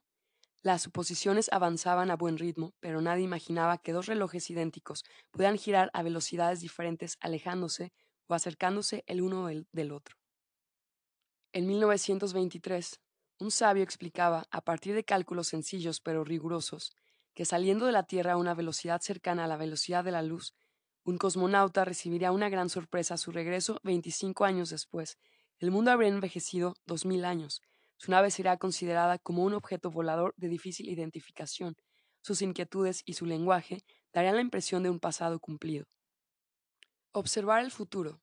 Las 0.62 0.84
suposiciones 0.84 1.50
avanzaban 1.52 2.10
a 2.10 2.16
buen 2.16 2.38
ritmo, 2.38 2.74
pero 2.80 3.02
nadie 3.02 3.24
imaginaba 3.24 3.78
que 3.78 3.92
dos 3.92 4.06
relojes 4.06 4.50
idénticos 4.50 5.04
pudieran 5.30 5.58
girar 5.58 5.92
a 5.94 6.04
velocidades 6.04 6.62
diferentes 6.62 7.18
alejándose 7.20 7.92
o 8.28 8.34
acercándose 8.34 9.04
el 9.08 9.22
uno 9.22 9.46
del 9.46 9.92
otro. 9.92 10.16
En 11.52 11.68
1923, 11.68 13.02
un 13.40 13.52
sabio 13.52 13.84
explicaba, 13.84 14.46
a 14.52 14.62
partir 14.62 14.96
de 14.96 15.04
cálculos 15.04 15.48
sencillos 15.48 16.00
pero 16.00 16.24
rigurosos, 16.24 16.96
que 17.34 17.44
saliendo 17.44 17.86
de 17.86 17.92
la 17.92 18.04
Tierra 18.04 18.34
a 18.34 18.38
una 18.38 18.54
velocidad 18.54 19.02
cercana 19.02 19.44
a 19.44 19.48
la 19.48 19.58
velocidad 19.58 20.06
de 20.06 20.12
la 20.12 20.22
luz, 20.22 20.56
un 21.06 21.18
cosmonauta 21.18 21.86
recibiría 21.86 22.34
una 22.34 22.50
gran 22.50 22.70
sorpresa 22.70 23.14
a 23.14 23.18
su 23.18 23.32
regreso 23.32 23.80
25 23.84 24.44
años 24.44 24.70
después. 24.70 25.18
El 25.60 25.72
mundo 25.72 25.92
habría 25.92 26.10
envejecido 26.10 26.76
2000 26.86 27.24
años, 27.24 27.62
su 27.98 28.12
nave 28.12 28.30
será 28.30 28.58
considerada 28.58 29.18
como 29.18 29.44
un 29.44 29.54
objeto 29.54 29.90
volador 29.90 30.34
de 30.38 30.50
difícil 30.50 30.90
identificación. 30.90 31.78
Sus 32.22 32.42
inquietudes 32.42 33.04
y 33.06 33.14
su 33.14 33.26
lenguaje 33.26 33.84
darían 34.14 34.36
la 34.36 34.42
impresión 34.42 34.84
de 34.84 34.90
un 34.90 35.00
pasado 35.00 35.40
cumplido. 35.40 35.86
Observar 37.12 37.64
el 37.64 37.72
futuro. 37.72 38.22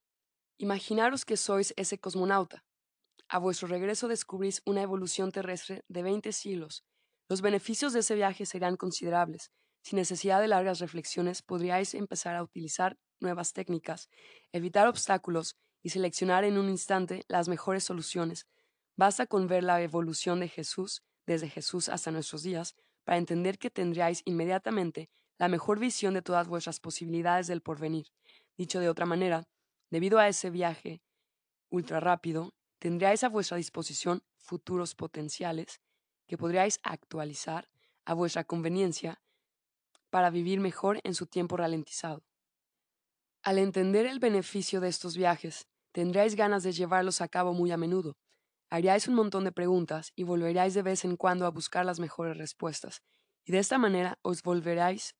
Imaginaros 0.58 1.24
que 1.24 1.36
sois 1.36 1.72
ese 1.76 1.98
cosmonauta. 1.98 2.64
A 3.28 3.38
vuestro 3.38 3.66
regreso 3.66 4.08
descubrís 4.08 4.60
una 4.66 4.82
evolución 4.82 5.32
terrestre 5.32 5.84
de 5.88 6.02
20 6.02 6.32
siglos. 6.32 6.84
Los 7.28 7.40
beneficios 7.40 7.94
de 7.94 8.00
ese 8.00 8.14
viaje 8.14 8.44
serán 8.44 8.76
considerables. 8.76 9.50
Sin 9.82 9.98
necesidad 9.98 10.40
de 10.40 10.48
largas 10.48 10.78
reflexiones 10.78 11.42
podríais 11.42 11.94
empezar 11.94 12.36
a 12.36 12.42
utilizar 12.42 12.96
nuevas 13.20 13.52
técnicas, 13.52 14.08
evitar 14.52 14.88
obstáculos 14.88 15.56
y 15.82 15.90
seleccionar 15.90 16.44
en 16.44 16.58
un 16.58 16.68
instante 16.68 17.24
las 17.28 17.48
mejores 17.48 17.84
soluciones 17.84 18.46
Basta 18.96 19.26
con 19.26 19.46
ver 19.46 19.64
la 19.64 19.80
evolución 19.80 20.40
de 20.40 20.48
Jesús 20.48 21.02
desde 21.26 21.48
Jesús 21.48 21.88
hasta 21.88 22.10
nuestros 22.10 22.42
días 22.42 22.76
para 23.04 23.18
entender 23.18 23.58
que 23.58 23.70
tendríais 23.70 24.22
inmediatamente 24.24 25.08
la 25.38 25.48
mejor 25.48 25.78
visión 25.78 26.14
de 26.14 26.22
todas 26.22 26.46
vuestras 26.46 26.78
posibilidades 26.78 27.46
del 27.46 27.62
porvenir. 27.62 28.12
Dicho 28.56 28.80
de 28.80 28.88
otra 28.88 29.06
manera, 29.06 29.48
debido 29.90 30.18
a 30.18 30.28
ese 30.28 30.50
viaje 30.50 31.02
ultra 31.70 32.00
rápido, 32.00 32.54
tendríais 32.78 33.24
a 33.24 33.28
vuestra 33.28 33.56
disposición 33.56 34.22
futuros 34.36 34.94
potenciales 34.94 35.80
que 36.26 36.36
podríais 36.36 36.78
actualizar 36.82 37.70
a 38.04 38.14
vuestra 38.14 38.44
conveniencia 38.44 39.22
para 40.12 40.28
vivir 40.28 40.61
mejor 40.61 41.00
en 41.04 41.14
su 41.14 41.26
tiempo 41.26 41.57
ralentizado. 41.57 42.23
Al 43.42 43.57
entender 43.57 44.04
el 44.04 44.19
beneficio 44.19 44.83
de 44.83 44.88
estos 44.88 45.16
viajes, 45.16 45.66
tendréis 45.90 46.37
ganas 46.37 46.62
de 46.62 46.73
llevarlos 46.73 47.23
a 47.23 47.28
cabo 47.28 47.54
muy 47.54 47.73
a 47.73 47.78
menudo, 47.78 48.19
haríais 48.69 49.09
un 49.09 49.14
montón 49.14 49.45
de 49.45 49.52
preguntas 49.52 50.12
y 50.14 50.25
volveríais 50.25 50.75
de 50.75 50.83
vez 50.83 51.07
en 51.07 51.16
cuando 51.16 51.47
a 51.47 51.50
buscar 51.50 51.87
las 51.87 51.99
mejores 51.99 52.37
respuestas, 52.37 53.02
y 53.47 53.52
de 53.52 53.59
esta 53.59 53.78
manera 53.78 54.19
os 54.21 54.42
volveráis 54.42 55.16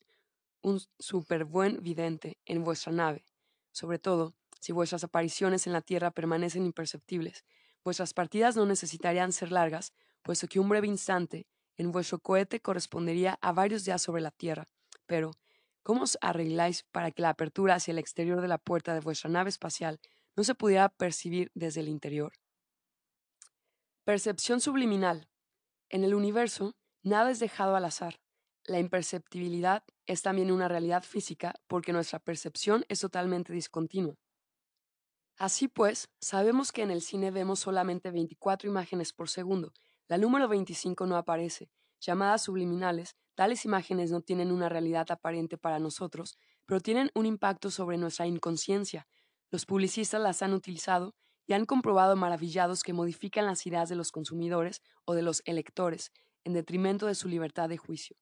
un 0.61 0.79
súper 0.99 1.47
buen 1.47 1.83
vidente 1.83 2.39
en 2.45 2.63
vuestra 2.63 2.93
nave, 2.93 3.25
sobre 3.73 3.99
todo 3.99 4.35
si 4.61 4.73
vuestras 4.73 5.05
apariciones 5.05 5.67
en 5.67 5.73
la 5.73 5.81
Tierra 5.81 6.11
permanecen 6.11 6.67
imperceptibles. 6.67 7.47
Vuestras 7.83 8.13
partidas 8.13 8.57
no 8.57 8.67
necesitarían 8.67 9.33
ser 9.33 9.53
largas, 9.53 9.95
puesto 10.23 10.49
que 10.49 10.61
un 10.61 10.69
breve 10.69 10.87
instante 10.87 11.47
en 11.79 11.93
vuestro 11.93 12.19
cohete 12.19 12.61
correspondería 12.61 13.39
a 13.41 13.53
varios 13.53 13.87
días 13.87 14.03
sobre 14.03 14.21
la 14.21 14.31
Tierra. 14.31 14.69
Pero, 15.07 15.33
¿cómo 15.83 16.03
os 16.03 16.19
arregláis 16.21 16.85
para 16.93 17.11
que 17.11 17.23
la 17.23 17.31
apertura 17.31 17.75
hacia 17.75 17.93
el 17.93 17.99
exterior 17.99 18.41
de 18.41 18.49
la 18.49 18.59
puerta 18.59 18.95
de 18.95 19.01
vuestra 19.01 19.31
nave 19.31 19.51
espacial 19.51 20.01
no 20.37 20.45
se 20.45 20.55
pudiera 20.55 20.89
percibir 20.89 21.51
desde 21.55 21.81
el 21.81 21.89
interior? 21.89 22.33
Percepción 24.05 24.61
subliminal. 24.61 25.29
En 25.89 26.05
el 26.05 26.15
universo, 26.15 26.75
nada 27.03 27.31
es 27.31 27.39
dejado 27.39 27.77
al 27.77 27.85
azar. 27.85 28.21
La 28.65 28.79
imperceptibilidad 28.79 29.85
es 30.07 30.23
también 30.23 30.51
una 30.51 30.69
realidad 30.69 31.03
física 31.03 31.55
porque 31.67 31.93
nuestra 31.93 32.19
percepción 32.19 32.85
es 32.89 33.01
totalmente 33.01 33.53
discontinua. 33.53 34.17
Así 35.37 35.67
pues, 35.69 36.09
sabemos 36.21 36.73
que 36.73 36.83
en 36.83 36.91
el 36.91 37.03
cine 37.03 37.31
vemos 37.31 37.61
solamente 37.61 38.11
24 38.11 38.69
imágenes 38.71 39.13
por 39.13 39.29
segundo. 39.29 39.73
La 40.07 40.19
número 40.19 40.49
25 40.49 41.07
no 41.07 41.17
aparece. 41.17 41.71
Llamadas 42.05 42.43
subliminales, 42.43 43.15
tales 43.37 43.65
imágenes 43.65 44.11
no 44.11 44.23
tienen 44.23 44.51
una 44.51 44.69
realidad 44.69 45.09
aparente 45.13 45.57
para 45.57 45.79
nosotros, 45.79 46.37
pero 46.67 46.81
tienen 46.81 47.13
un 47.15 47.27
impacto 47.27 47.71
sobre 47.71 47.97
nuestra 47.97 48.27
inconsciencia. 48.27 49.07
Los 49.51 49.67
publicistas 49.67 50.21
las 50.21 50.43
han 50.43 50.53
utilizado 50.53 51.15
y 51.47 51.53
han 51.53 51.65
comprobado 51.65 52.17
maravillados 52.17 52.83
que 52.83 52.93
modifican 52.93 53.47
las 53.47 53.65
ideas 53.69 53.89
de 53.89 53.95
los 53.95 54.11
consumidores 54.11 54.83
o 55.05 55.15
de 55.15 55.23
los 55.23 55.43
electores 55.45 56.11
en 56.43 56.55
detrimento 56.55 57.07
de 57.07 57.15
su 57.15 57.29
libertad 57.29 57.69
de 57.69 57.77
juicio. 57.77 58.17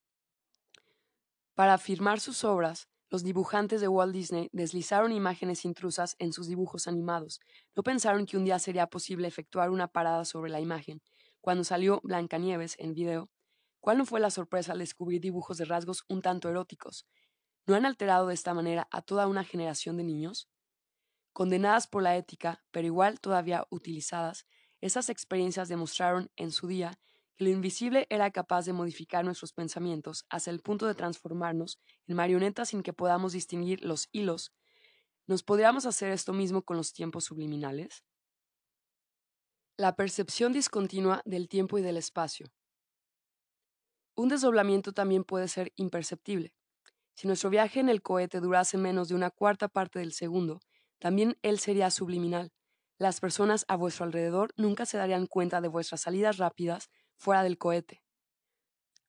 Para 1.54 1.72
afirmar 1.72 2.20
sus 2.20 2.44
obras, 2.44 2.87
los 3.08 3.25
dibujantes 3.25 3.80
de 3.80 3.88
Walt 3.88 4.12
Disney 4.12 4.50
deslizaron 4.52 5.10
imágenes 5.10 5.64
intrusas 5.64 6.16
en 6.18 6.34
sus 6.34 6.49
dibujos 6.49 6.87
animados. 6.87 7.40
No 7.75 7.82
pensaron 7.82 8.26
que 8.26 8.37
un 8.37 8.44
día 8.44 8.58
sería 8.58 8.88
posible 8.88 9.26
efectuar 9.26 9.70
una 9.70 9.88
parada 9.88 10.26
sobre 10.26 10.50
la 10.50 10.60
imagen. 10.60 11.00
Cuando 11.40 11.64
salió 11.64 12.00
Blancanieves 12.04 12.76
en 12.78 12.92
video, 12.92 13.30
¿cuál 13.80 13.99
no 13.99 14.06
fue 14.06 14.20
la 14.20 14.30
sorpresa 14.30 14.72
al 14.72 14.78
descubrir 14.78 15.20
dibujos 15.20 15.58
de 15.58 15.64
rasgos 15.64 16.04
un 16.08 16.22
tanto 16.22 16.49
eróticos? 16.49 17.06
¿No 17.66 17.75
han 17.75 17.87
alterado 17.87 18.26
de 18.26 18.34
esta 18.34 18.54
manera 18.54 18.88
a 18.90 19.02
toda 19.02 19.26
una 19.26 19.44
generación 19.44 19.96
de 19.96 20.04
niños? 20.04 20.50
Condenadas 21.32 21.87
por 21.87 22.02
la 22.02 22.16
ética, 22.16 22.64
pero 22.70 22.87
igual 22.87 23.20
todavía 23.20 23.66
utilizadas, 23.70 24.46
esas 24.80 25.08
experiencias 25.08 25.68
demostraron 25.68 26.30
en 26.37 26.50
su 26.52 26.66
día 26.66 26.99
que 27.37 27.44
lo 27.44 27.50
invisible 27.50 28.06
era 28.10 28.30
capaz 28.30 28.66
de 28.66 28.72
modificar 28.72 29.25
nuestros 29.25 29.52
pensamientos 29.52 30.26
hasta 30.28 30.50
el 30.50 30.60
punto 30.60 30.87
de 30.87 30.94
transformarnos 30.94 31.80
en 32.06 32.16
marionetas 32.16 32.70
sin 32.70 32.82
que 32.82 32.92
podamos 32.92 33.32
distinguir 33.32 33.82
los 33.84 34.08
hilos. 34.12 34.52
¿Nos 35.26 35.42
podríamos 35.42 35.87
hacer 35.87 36.10
esto 36.10 36.32
mismo 36.32 36.62
con 36.62 36.76
los 36.76 36.92
tiempos 36.92 37.25
subliminales? 37.25 38.04
La 39.76 39.96
percepción 39.96 40.52
discontinua 40.52 41.22
del 41.25 41.49
tiempo 41.49 41.76
y 41.76 41.82
del 41.82 41.96
espacio. 41.96 42.52
Un 44.14 44.29
desdoblamiento 44.29 44.93
también 44.93 45.25
puede 45.25 45.49
ser 45.49 45.73
imperceptible. 45.76 46.52
Si 47.14 47.26
nuestro 47.26 47.50
viaje 47.50 47.81
en 47.81 47.88
el 47.88 48.02
cohete 48.02 48.40
durase 48.40 48.79
menos 48.79 49.09
de 49.09 49.14
una 49.14 49.31
cuarta 49.31 49.69
parte 49.69 49.99
del 49.99 50.12
segundo, 50.12 50.61
también 50.99 51.38
él 51.43 51.59
sería 51.59 51.90
subliminal. 51.90 52.52
Las 52.99 53.21
personas 53.21 53.64
a 53.69 53.76
vuestro 53.76 54.05
alrededor 54.05 54.52
nunca 54.57 54.87
se 54.87 54.99
darían 54.99 55.26
cuenta 55.26 55.61
de 55.61 55.69
vuestras 55.69 56.02
salidas 56.02 56.37
rápidas 56.37 56.90
fuera 57.17 57.43
del 57.43 57.59
cohete. 57.59 58.02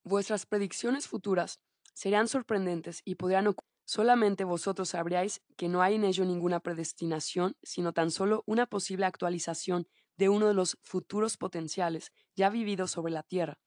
Vuestras 0.04 0.46
predicciones 0.46 1.08
futuras 1.08 1.60
serían 1.94 2.28
sorprendentes 2.28 3.02
y 3.06 3.16
podrían 3.16 3.48
ocurrir. 3.48 3.70
Solamente 3.86 4.46
vosotros 4.46 4.90
sabríais 4.90 5.42
que 5.58 5.68
no 5.68 5.82
hay 5.82 5.96
en 5.96 6.06
ello 6.06 6.24
ninguna 6.24 6.62
predestinación, 6.62 7.58
sino 7.62 7.92
tan 7.92 8.10
solo 8.10 8.44
una 8.46 8.66
posible 8.66 9.06
actualización 9.06 9.88
de 10.16 10.30
uno 10.30 10.48
de 10.48 10.54
los 10.54 10.78
futuros 10.82 11.36
potenciales 11.36 12.12
ya 12.36 12.50
vividos 12.50 12.92
sobre 12.92 13.12
la 13.12 13.24
Tierra. 13.24 13.60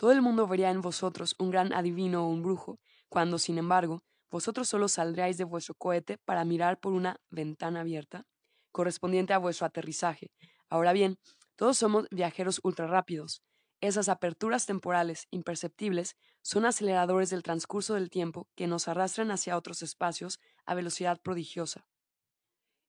Todo 0.00 0.12
el 0.12 0.22
mundo 0.22 0.46
vería 0.46 0.70
en 0.70 0.80
vosotros 0.80 1.34
un 1.38 1.50
gran 1.50 1.74
adivino 1.74 2.24
o 2.24 2.30
un 2.30 2.42
brujo, 2.42 2.80
cuando, 3.10 3.36
sin 3.36 3.58
embargo, 3.58 4.02
vosotros 4.30 4.66
solo 4.66 4.88
saldríais 4.88 5.36
de 5.36 5.44
vuestro 5.44 5.74
cohete 5.74 6.16
para 6.16 6.46
mirar 6.46 6.80
por 6.80 6.94
una 6.94 7.20
ventana 7.28 7.80
abierta 7.80 8.24
correspondiente 8.72 9.34
a 9.34 9.38
vuestro 9.38 9.66
aterrizaje. 9.66 10.30
Ahora 10.70 10.94
bien, 10.94 11.18
todos 11.54 11.76
somos 11.76 12.06
viajeros 12.10 12.60
ultra 12.64 12.86
rápidos. 12.86 13.42
Esas 13.82 14.08
aperturas 14.08 14.64
temporales 14.64 15.26
imperceptibles 15.30 16.16
son 16.40 16.64
aceleradores 16.64 17.28
del 17.28 17.42
transcurso 17.42 17.92
del 17.92 18.08
tiempo 18.08 18.48
que 18.56 18.66
nos 18.66 18.88
arrastran 18.88 19.30
hacia 19.30 19.54
otros 19.54 19.82
espacios 19.82 20.38
a 20.64 20.74
velocidad 20.74 21.20
prodigiosa. 21.20 21.84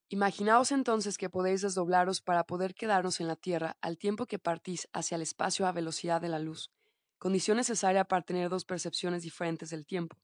Imaginaos 0.08 0.72
entonces 0.72 1.18
que 1.18 1.30
podéis 1.30 1.62
desdoblaros 1.62 2.22
para 2.22 2.46
poder 2.46 2.74
quedarnos 2.74 3.20
en 3.20 3.28
la 3.28 3.36
Tierra 3.36 3.76
al 3.82 3.98
tiempo 3.98 4.28
que 4.28 4.40
partís 4.40 4.88
hacia 4.94 5.16
el 5.16 5.24
espacio 5.24 5.68
a 5.68 5.74
velocidad 5.74 6.22
de 6.22 6.30
la 6.30 6.40
luz, 6.40 6.72
condición 7.22 7.58
necesaria 7.58 8.04
para 8.04 8.24
tener 8.24 8.50
dos 8.50 8.66
percepciones 8.66 9.22
diferentes 9.22 9.70
del 9.70 9.86
tiempo. 9.86 10.18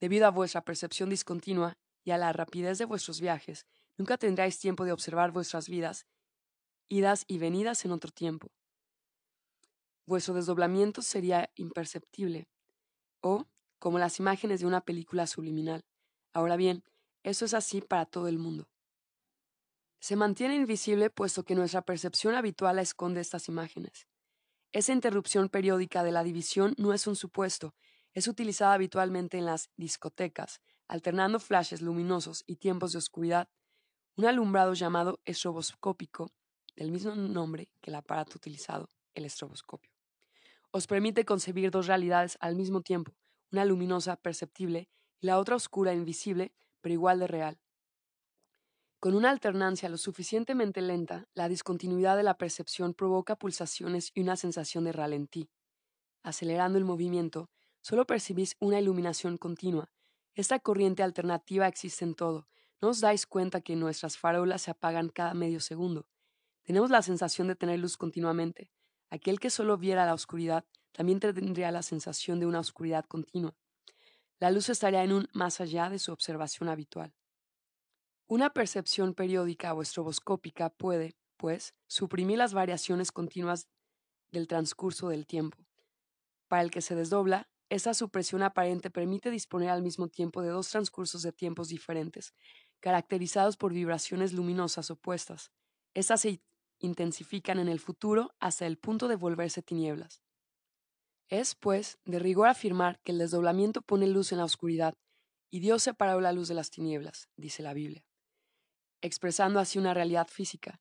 Debido 0.00 0.26
a 0.26 0.30
vuestra 0.30 0.62
percepción 0.62 1.08
discontinua 1.08 1.78
y 2.02 2.10
a 2.10 2.18
la 2.18 2.32
rapidez 2.32 2.78
de 2.78 2.84
vuestros 2.84 3.20
viajes, 3.20 3.64
nunca 3.96 4.18
tendráis 4.18 4.58
tiempo 4.58 4.84
de 4.84 4.90
observar 4.90 5.30
vuestras 5.30 5.68
vidas, 5.68 6.04
idas 6.88 7.24
y 7.28 7.38
venidas 7.38 7.84
en 7.84 7.92
otro 7.92 8.10
tiempo. 8.10 8.48
Vuestro 10.04 10.34
desdoblamiento 10.34 11.00
sería 11.00 11.48
imperceptible, 11.54 12.48
o 13.20 13.46
como 13.78 14.00
las 14.00 14.18
imágenes 14.18 14.58
de 14.58 14.66
una 14.66 14.80
película 14.80 15.28
subliminal. 15.28 15.84
Ahora 16.32 16.56
bien, 16.56 16.82
eso 17.22 17.44
es 17.44 17.54
así 17.54 17.80
para 17.82 18.04
todo 18.04 18.26
el 18.26 18.38
mundo 18.38 18.68
se 20.06 20.14
mantiene 20.14 20.54
invisible 20.54 21.10
puesto 21.10 21.44
que 21.44 21.54
nuestra 21.54 21.82
percepción 21.82 22.34
habitual 22.34 22.78
esconde 22.78 23.20
estas 23.20 23.48
imágenes. 23.48 24.06
Esa 24.72 24.92
interrupción 24.92 25.48
periódica 25.48 26.02
de 26.02 26.12
la 26.12 26.22
división 26.24 26.74
no 26.76 26.92
es 26.92 27.06
un 27.06 27.16
supuesto, 27.16 27.74
es 28.12 28.28
utilizada 28.28 28.74
habitualmente 28.74 29.38
en 29.38 29.46
las 29.46 29.70
discotecas, 29.76 30.60
alternando 30.88 31.40
flashes 31.40 31.82
luminosos 31.82 32.44
y 32.46 32.56
tiempos 32.56 32.92
de 32.92 32.98
oscuridad. 32.98 33.48
Un 34.16 34.26
alumbrado 34.26 34.74
llamado 34.74 35.20
estroboscópico, 35.24 36.30
del 36.74 36.90
mismo 36.90 37.14
nombre 37.14 37.68
que 37.80 37.90
el 37.90 37.96
aparato 37.96 38.36
utilizado, 38.36 38.90
el 39.14 39.24
estroboscopio, 39.24 39.92
os 40.70 40.86
permite 40.86 41.24
concebir 41.24 41.70
dos 41.70 41.86
realidades 41.86 42.36
al 42.40 42.56
mismo 42.56 42.82
tiempo, 42.82 43.16
una 43.52 43.64
luminosa, 43.64 44.16
perceptible, 44.16 44.88
y 45.20 45.26
la 45.26 45.38
otra 45.38 45.56
oscura, 45.56 45.94
invisible, 45.94 46.52
pero 46.80 46.92
igual 46.92 47.18
de 47.18 47.26
real. 47.26 47.58
Con 49.06 49.14
una 49.14 49.30
alternancia 49.30 49.88
lo 49.88 49.98
suficientemente 49.98 50.82
lenta, 50.82 51.28
la 51.32 51.48
discontinuidad 51.48 52.16
de 52.16 52.24
la 52.24 52.38
percepción 52.38 52.92
provoca 52.92 53.36
pulsaciones 53.36 54.10
y 54.14 54.20
una 54.22 54.34
sensación 54.34 54.82
de 54.82 54.90
ralentí. 54.90 55.48
Acelerando 56.24 56.76
el 56.76 56.84
movimiento, 56.84 57.48
solo 57.80 58.04
percibís 58.04 58.56
una 58.58 58.80
iluminación 58.80 59.38
continua. 59.38 59.92
Esta 60.34 60.58
corriente 60.58 61.04
alternativa 61.04 61.68
existe 61.68 62.04
en 62.04 62.16
todo. 62.16 62.48
No 62.80 62.88
os 62.88 63.00
dais 63.00 63.28
cuenta 63.28 63.60
que 63.60 63.76
nuestras 63.76 64.18
farolas 64.18 64.62
se 64.62 64.72
apagan 64.72 65.08
cada 65.08 65.34
medio 65.34 65.60
segundo. 65.60 66.08
Tenemos 66.64 66.90
la 66.90 67.00
sensación 67.00 67.46
de 67.46 67.54
tener 67.54 67.78
luz 67.78 67.96
continuamente. 67.96 68.72
Aquel 69.08 69.38
que 69.38 69.50
solo 69.50 69.78
viera 69.78 70.04
la 70.04 70.14
oscuridad 70.14 70.64
también 70.90 71.20
tendría 71.20 71.70
la 71.70 71.82
sensación 71.82 72.40
de 72.40 72.46
una 72.46 72.58
oscuridad 72.58 73.04
continua. 73.04 73.54
La 74.40 74.50
luz 74.50 74.68
estaría 74.68 75.04
en 75.04 75.12
un 75.12 75.28
más 75.32 75.60
allá 75.60 75.90
de 75.90 76.00
su 76.00 76.10
observación 76.10 76.68
habitual. 76.68 77.14
Una 78.28 78.50
percepción 78.50 79.14
periódica 79.14 79.72
o 79.72 79.82
estroboscópica 79.82 80.70
puede, 80.70 81.16
pues, 81.36 81.76
suprimir 81.86 82.38
las 82.38 82.54
variaciones 82.54 83.12
continuas 83.12 83.68
del 84.32 84.48
transcurso 84.48 85.10
del 85.10 85.28
tiempo. 85.28 85.64
Para 86.48 86.62
el 86.62 86.72
que 86.72 86.80
se 86.80 86.96
desdobla, 86.96 87.48
esa 87.68 87.94
supresión 87.94 88.42
aparente 88.42 88.90
permite 88.90 89.30
disponer 89.30 89.70
al 89.70 89.80
mismo 89.80 90.08
tiempo 90.08 90.42
de 90.42 90.48
dos 90.48 90.68
transcursos 90.70 91.22
de 91.22 91.30
tiempos 91.30 91.68
diferentes, 91.68 92.34
caracterizados 92.80 93.56
por 93.56 93.72
vibraciones 93.72 94.32
luminosas 94.32 94.90
opuestas. 94.90 95.52
Estas 95.94 96.22
se 96.22 96.42
intensifican 96.80 97.60
en 97.60 97.68
el 97.68 97.78
futuro 97.78 98.34
hasta 98.40 98.66
el 98.66 98.76
punto 98.76 99.06
de 99.06 99.14
volverse 99.14 99.62
tinieblas. 99.62 100.20
Es, 101.28 101.54
pues, 101.54 102.00
de 102.04 102.18
rigor 102.18 102.48
afirmar 102.48 102.98
que 103.04 103.12
el 103.12 103.18
desdoblamiento 103.18 103.82
pone 103.82 104.08
luz 104.08 104.32
en 104.32 104.38
la 104.38 104.44
oscuridad, 104.44 104.94
y 105.48 105.60
Dios 105.60 105.84
separó 105.84 106.20
la 106.20 106.32
luz 106.32 106.48
de 106.48 106.54
las 106.54 106.70
tinieblas, 106.70 107.28
dice 107.36 107.62
la 107.62 107.72
Biblia 107.72 108.04
expresando 109.00 109.60
así 109.60 109.78
una 109.78 109.94
realidad 109.94 110.28
física. 110.28 110.80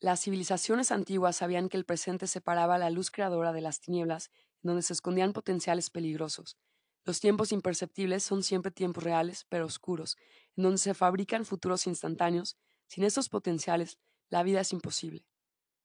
Las 0.00 0.20
civilizaciones 0.22 0.92
antiguas 0.92 1.36
sabían 1.36 1.68
que 1.68 1.76
el 1.76 1.84
presente 1.84 2.26
separaba 2.26 2.78
la 2.78 2.90
luz 2.90 3.10
creadora 3.10 3.52
de 3.52 3.60
las 3.60 3.80
tinieblas, 3.80 4.30
donde 4.62 4.82
se 4.82 4.92
escondían 4.92 5.32
potenciales 5.32 5.90
peligrosos. 5.90 6.56
Los 7.04 7.20
tiempos 7.20 7.52
imperceptibles 7.52 8.22
son 8.22 8.42
siempre 8.42 8.70
tiempos 8.70 9.02
reales, 9.02 9.46
pero 9.48 9.66
oscuros, 9.66 10.16
en 10.56 10.64
donde 10.64 10.78
se 10.78 10.94
fabrican 10.94 11.44
futuros 11.44 11.86
instantáneos. 11.86 12.56
Sin 12.86 13.02
estos 13.02 13.28
potenciales, 13.28 13.98
la 14.28 14.42
vida 14.42 14.60
es 14.60 14.72
imposible. 14.72 15.26